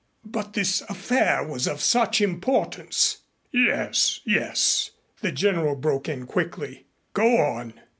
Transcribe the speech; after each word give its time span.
"But 0.25 0.53
this 0.53 0.81
affair 0.89 1.43
was 1.43 1.67
of 1.67 1.79
such 1.79 2.21
importance" 2.21 3.17
"Yes, 3.51 4.19
yes," 4.25 4.89
the 5.19 5.31
general 5.31 5.75
broke 5.75 6.09
in 6.09 6.25
quickly, 6.25 6.87
"go 7.13 7.37
on." 7.37 7.75